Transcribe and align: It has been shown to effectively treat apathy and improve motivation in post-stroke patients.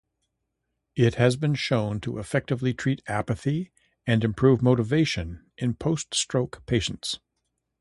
It 0.95 1.13
has 1.13 1.35
been 1.35 1.53
shown 1.53 2.01
to 2.01 2.17
effectively 2.17 2.73
treat 2.73 3.03
apathy 3.07 3.71
and 4.07 4.23
improve 4.23 4.63
motivation 4.63 5.51
in 5.59 5.75
post-stroke 5.75 6.65
patients. 6.65 7.19